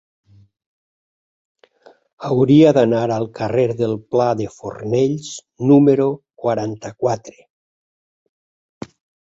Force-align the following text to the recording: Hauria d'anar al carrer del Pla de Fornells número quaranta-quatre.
Hauria 2.29 2.71
d'anar 2.77 3.03
al 3.17 3.27
carrer 3.41 3.67
del 3.83 3.93
Pla 4.15 4.31
de 4.41 4.49
Fornells 4.57 5.31
número 5.75 6.11
quaranta-quatre. 6.47 7.39